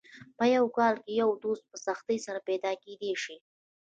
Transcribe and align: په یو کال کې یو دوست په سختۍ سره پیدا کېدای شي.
په 0.37 0.43
یو 0.55 0.65
کال 0.77 0.95
کې 1.03 1.11
یو 1.21 1.29
دوست 1.43 1.63
په 1.71 1.77
سختۍ 1.85 2.17
سره 2.25 2.39
پیدا 2.49 2.71
کېدای 2.83 3.13
شي. 3.23 3.35